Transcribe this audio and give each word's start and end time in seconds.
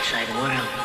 outside 0.00 0.34
world. 0.34 0.79